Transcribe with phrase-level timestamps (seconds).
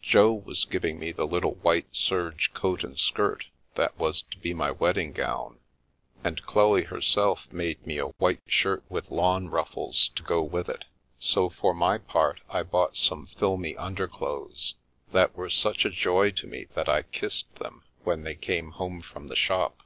[0.00, 3.44] Jo was giving me the little white serge coat and skirt
[3.74, 5.58] that was to be my wedding gown,
[6.24, 10.86] and Chloe herself made me a white shirt with lawn ruffles to go with it,
[11.18, 14.76] so, for my part, I bought some filmy un derclothes,
[15.12, 19.02] that were such a joy to me that I kissed them when they came home
[19.02, 19.82] from the shop.